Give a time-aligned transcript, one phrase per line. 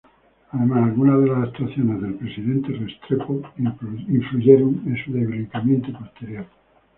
[0.49, 3.39] Además, algunas de las actuaciones presidente Restrepo
[4.09, 6.47] influyeron en su debilitamiento posterior.